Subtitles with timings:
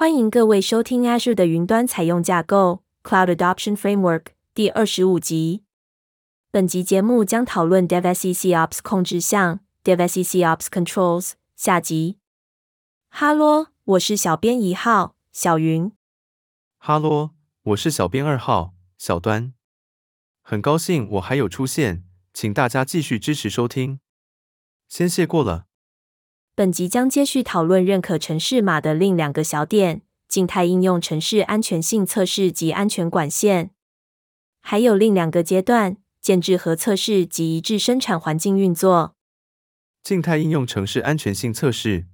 [0.00, 5.62] 欢迎各位收听 Azure 的云端采用架构 Cloud Adoption Framework 第二十五集。
[6.50, 12.16] 本集节目将讨论 DevSecOps 控制项 DevSecOps Controls 下集。
[13.10, 15.92] 哈喽，我是小编一号小云。
[16.78, 17.32] 哈喽，
[17.64, 19.52] 我是小编二号小端。
[20.40, 24.00] 很高兴我还有出现，请大家继续支持收听，
[24.88, 25.66] 先谢过了。
[26.60, 33.70] 本集将接续讨论认可城市码的另两个小点：静态应用城市安全性测试及安全管线，
[34.60, 39.16] 还有另两个阶段：建置和测试及一致生产环境运作。
[40.02, 42.04] 静态应用城市安全性测试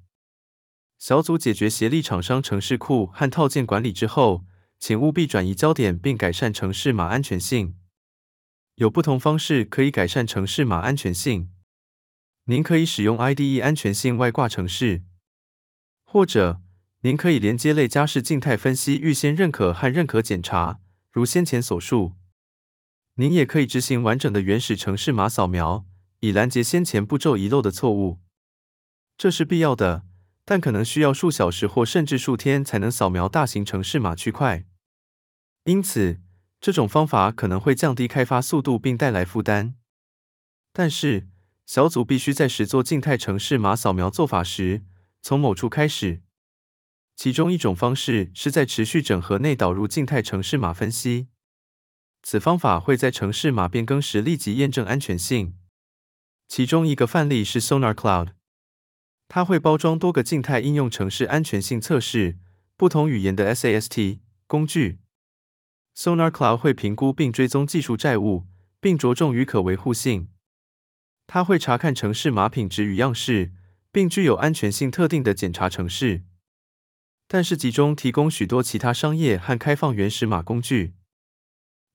[0.97, 4.45] 小组解决协力厂商城市库和套件管理之后，
[4.79, 7.75] 请务必转移焦点并改善城市码安全性。
[8.77, 11.51] 有不同方式可以改善城市码安全性。
[12.49, 15.03] 您可以使用 IDE 安全性外挂程式，
[16.05, 16.63] 或者
[17.01, 20.79] 您可以连接类加式静态分析预先认可和认可检查，
[21.11, 22.13] 如先前所述。
[23.15, 25.87] 您也可以执行完整的原始程式码扫描，
[26.21, 28.21] 以拦截先前步骤遗漏的错误。
[29.19, 30.05] 这是必要的，
[30.45, 34.65] 但可能需要数小时或甚至数天才能扫描大型程式码区块。
[35.65, 36.21] 因此，
[36.61, 39.75] 这种方法可能会降低开发速度并带来负担。
[40.73, 41.27] 但是，
[41.67, 44.85] 小组必须在实作静态城市码扫描做法时，
[45.21, 46.23] 从某处开始。
[47.17, 51.27] 其中一种方式是在持续整合内导入静态城市码分析。
[52.23, 55.57] 此方法会在城市码变更时立即验证安全性。
[56.47, 58.35] 其中一个范例是 Sonar Cloud，
[59.27, 62.39] 它会包装多个静态应用程式安全性测试
[62.77, 65.01] 不同语言的 SAST 工具。
[65.97, 68.47] Sonar Cloud 会评估并追踪技术债务，
[68.81, 70.29] 并着重于可维护性。
[71.27, 73.53] 它会查看城市码品质与样式，
[73.91, 76.23] 并具有安全性特定的检查城市。
[77.29, 80.95] 但是集中提供许多其他商业和开放原始码工具。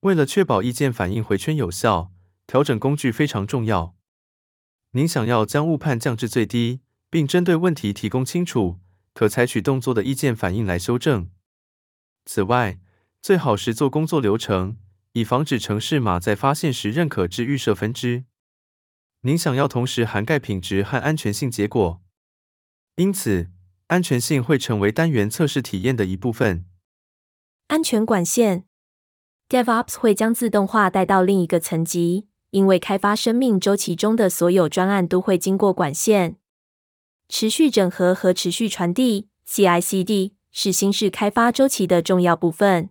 [0.01, 2.11] 为了确保意见反应回圈有效，
[2.45, 3.95] 调整工具非常重要。
[4.91, 8.79] 您想要将误判降至最低，并针对问题提供清楚、
[9.13, 11.29] 可采取动作的意见反应来修正。
[12.25, 12.79] 此外，
[13.21, 14.75] 最好是做工作流程，
[15.13, 18.25] 以防止城市码在发现时认可至预设分支。
[19.23, 22.01] 您想要同时涵盖品质和安全性结果，
[22.95, 23.51] 因此
[23.85, 26.65] 安全性会成为单元测试体验的一部分。
[27.67, 28.65] 安全管线
[29.47, 36.37] ，DevOps 会将自动化带到另一个层级，因为开发生命周期中的所有专案都会经过管线。
[37.29, 42.89] 持续整合和持续传递 （CI/CD） 是新式开发周期的重要部分。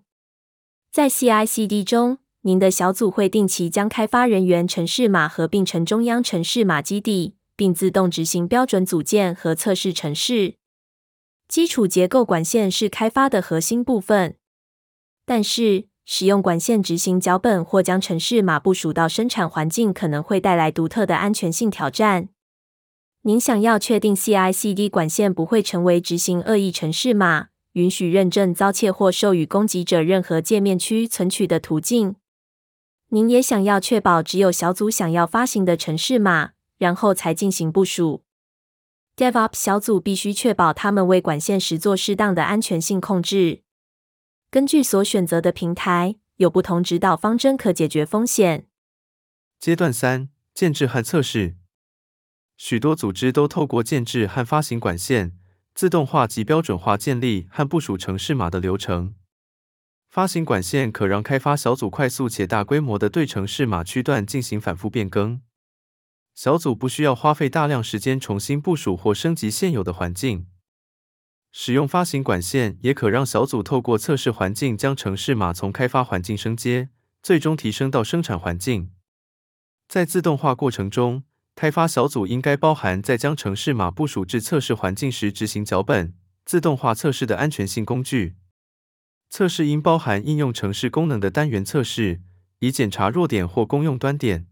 [0.93, 10.55] 在 CI/CD 中，您的小组会定期将开发人员城市码合并成中央城市码基地，并自动执行标准组件和测试城市。
[11.47, 14.37] 基础结构管线是开发的核心部分，
[15.27, 22.31] 但是使用管线执行脚本或将城市码部署到生产环境可能会带来独特的安全性挑战。
[23.23, 32.17] 您想要确定 CI/CD 管线不会成为执行恶意城市码，允许认证遭窃或授予攻击者任何界面区存取的途径。
[33.13, 38.23] 您也想要确保只有小组想要发行的城市码，然后才进行部署。
[39.17, 43.63] DevOps 小组必须确保他们为管线实作适当的安全性控制。
[44.49, 48.69] 根据所选择的平台，有不同指导方针可解决风险。
[49.59, 51.57] 阶段三：建制和测试。
[52.57, 55.37] 许多组织都透过建制和发行管线，
[55.75, 59.15] 自动化及标准化建立和部署城市码的流程。
[60.11, 65.41] 发行管线可让开发小组快速且大规模地对程式码区段进行反复变更，
[66.35, 70.49] 小组不需要花费大量时间重新部署或升级现有的环境。
[71.53, 76.89] 使用发行管线也可让小组透过测试环境将程式码从开发环境升阶，
[77.23, 78.91] 最终提升到生产环境。
[79.87, 81.23] 在自动化过程中，
[81.55, 88.35] 开发小组应该包含在将程式码部署至测试环境时执行脚本、自动化测试的安全性工具。
[89.31, 92.21] 测试应包含应用程式功能的单元测试，
[92.59, 94.49] 以检查弱点或公用端点。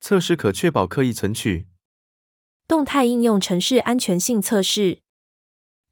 [0.00, 1.68] 测试可确保刻意存取。
[2.66, 4.98] 动态应用程式安全性测试。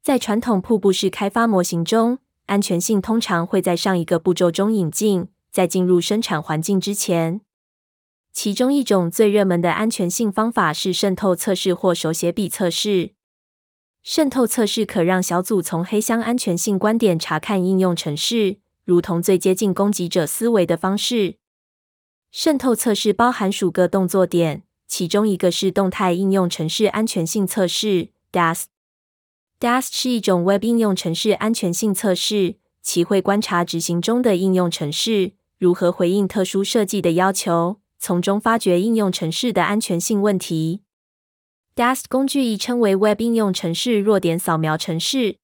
[0.03, 7.39] 在传统瀑布式开发模型中，安全性通常会在上一个步骤中引进，在进入生产环境之前。
[8.33, 13.13] 其中一种最热门的安全性方法是渗透测试或手写笔测试。
[14.07, 21.37] 渗透测试可让小组从黑箱安全性观点查看应用程式，如同最接近攻击者思维的方式。
[22.31, 28.65] 渗透测试包含数个动作点，其中一个是动态应用程式安全性测试 （DAST）。
[29.59, 40.83] DAST 是一种 Web 应用程式安全性测试，其会观察执行中的应用程式如何回应特殊设计的要求，从中发掘应用程式的安全性问题。
[41.75, 45.39] DAST 工具亦称为 Web 应用程式弱点扫描程式。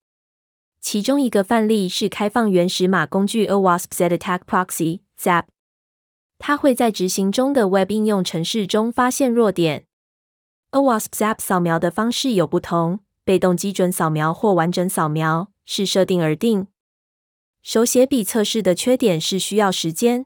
[0.80, 5.44] 其中一个范例是开放原始码工具 OWASP ZAttack Proxy（ZAP），
[6.40, 9.86] 它会在执行中的 Web 应用程式中发现弱点。
[10.72, 16.68] OWASP ZAP 扫描的方式有不同，被动基准扫描或完整扫描，视设定而定。
[17.62, 20.26] 手写笔测试的缺点是需要时间，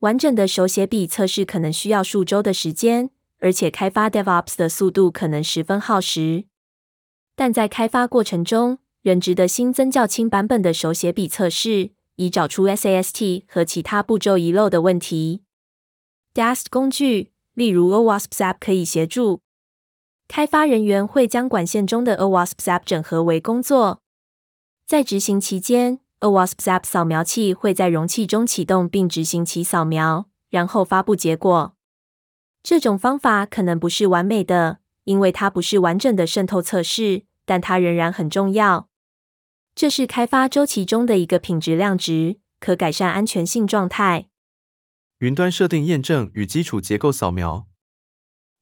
[0.00, 3.08] 完整的手写笔测试可能需要数周的时间，
[3.40, 6.44] 而且开发 DevOps 的速度可能十分耗时。
[7.34, 15.42] 但在开发过程中，仍值得新增较轻版本的手写笔测试，以找出 SAST 和其他步骤遗漏的问题。
[16.34, 19.42] DAST 工具，例如 OWASP ZAP，可以协助
[20.26, 24.00] 开发人员会将管线中的 OWASP ZAP 整合为工作。
[24.86, 31.75] 在执行期间，OWASP ZAP 扫描器会在容器中启动并执行其扫描，然后发布结果。
[32.68, 38.88] 这种方法可能不是完美的，因为它不是完整的渗透测试，但它仍然很重要。
[39.76, 44.26] 这是开发周期中的一个品质量值，可改善安全性状态。
[45.18, 47.68] 云端设定验证与基础结构扫描。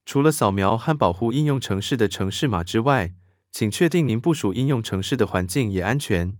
[0.04, 3.14] 除了扫描和保护应用程式的程式码之外，
[3.50, 6.36] 请确定您部署应用程式的环境也安全。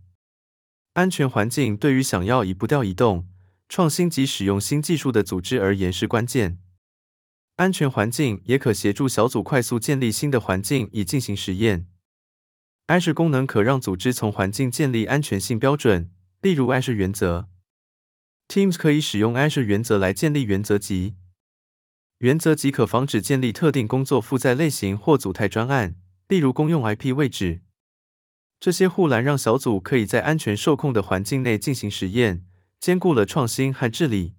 [0.93, 3.27] 安全环境对于想要一步调移动、
[3.71, 6.59] 创新及使用新技术的组织而言是关键。
[7.57, 11.87] 安全环境也可协助小组快速建立新的环境以进行实验。
[12.89, 16.11] Azure 功能可让组织从环境建立安全性标准，
[16.41, 17.49] 例如 Azure 原则。
[18.49, 21.15] Teams 可以使用 Azure 原则来建立原则集。
[22.19, 25.95] 原则集可防止建立特定工作负载类型或组态专案，
[26.29, 27.63] 例如公用 IP 位置。
[28.59, 32.45] 这些护栏让小组可以在安全受控的环境内进行实验，
[32.81, 34.35] 兼顾了创新和治理。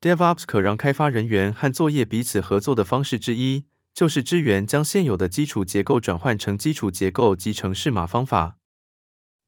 [0.00, 3.70] DevOps 可让开发人员和作业彼此合作的方式之一。
[3.94, 8.56] 就是支援将现有的基础结构转换成基础结构及程式码方法。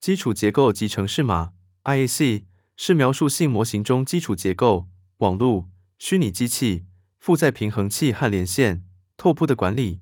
[0.00, 1.52] 基础结构及程式码
[1.84, 2.44] （IAC）
[2.76, 4.88] 是描述性模型中基础结构、
[5.19, 6.87] 网络、虚拟机器、
[7.19, 8.84] 负载平衡器和连线、
[9.16, 10.00] 拓扑的管理。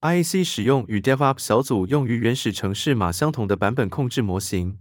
[0.00, 4.78] IAC 使用与 DevOps 小组用于原始程式码相同的版本控制模型，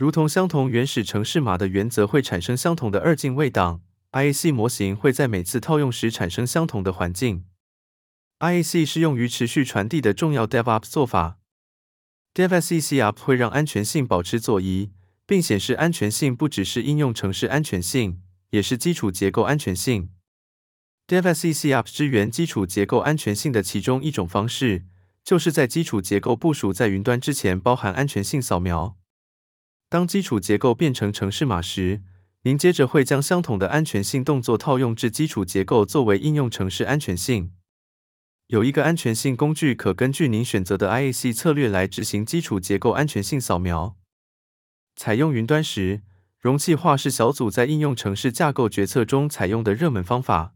[0.00, 3.82] 如同相同原始城市码的原则会产生相同的二进位档
[4.12, 7.44] ，IAC 模型会在每次套用时产生相同的环境。
[8.38, 11.36] IAC 是用于持续传递的重要 DevOps 做法。
[12.32, 14.90] DevSecOps 会让安全性保持左移，
[15.26, 18.22] 并显示安全性不只是应用程式安全性，
[18.52, 20.08] 也是基础结构安全性。
[21.08, 24.86] DevSecOps 支援基础结构安全性的其中一种方式，
[25.22, 28.96] 就是在基础结构部署在云端之前包含安全性扫描。
[29.90, 32.00] 当基础结构变成程式码时，
[32.42, 37.52] 您接着会将相同的安全性动作套用至基础结构，作为应用程式安全性。
[38.46, 43.96] 有一个安全性工具可根据您选择的 IAC 策略来执行基础结构安全性扫描。
[44.94, 46.02] 采用云端时，
[46.38, 50.54] 容器化是小组在应用程式架构决策中采用的热门方法。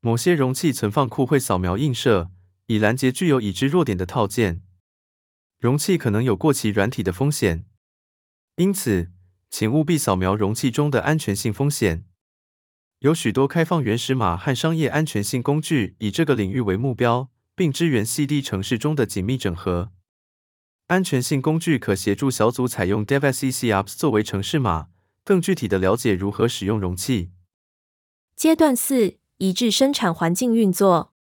[0.00, 2.30] 某些容器存放库会扫描映射，
[2.68, 4.62] 以拦截具有已知弱点的套件。
[5.58, 7.66] 容器可能有过期软体的风险，
[8.56, 9.10] 因此，
[9.48, 12.04] 请务必扫描容器中的安全性风险。
[12.98, 19.90] 有许多开放原始码和商业安全性工具以这个领域为目标，并支援 CD 城市中的紧密整合。
[20.88, 24.88] 安全性工具可协助小组采用 DevSecOps 作为城市码，
[25.24, 27.30] 更具体地了解如何使用容器。
[28.36, 31.14] 阶段四：移至生产环境运作。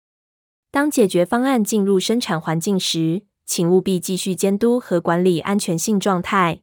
[0.71, 6.61] 当解决方案进入生产环境时，请务必继续监督和管理安全性状态。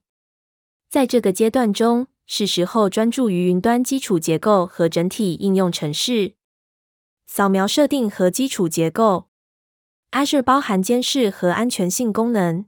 [0.89, 6.35] 在这个阶段中，是时候专注于云端基础结构和整体应用程式
[7.27, 9.29] 扫描设定和基础结构。
[10.13, 12.65] Azure 包含监视和安全性功能，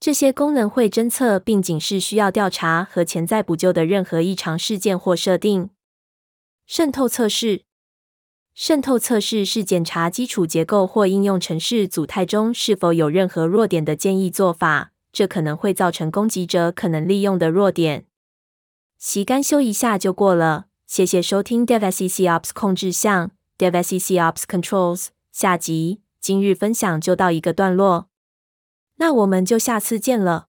[0.00, 5.70] 这些功能会侦测并警示需要调查和潜在补救的任何异常事件或设定。
[6.66, 7.62] 渗透测试，
[8.54, 18.04] 渗透测试是检查基础结构或应用程式组态中是否有任何弱点的建议做法，这可能会造成攻击者可能利用的弱点。
[18.98, 28.10] 习干修一下就过了，谢谢收听 DevSecOps 控制项 DevSecOps Controls 下集，今日分享就到一个段落，
[28.96, 30.45] 那我们就下次见了。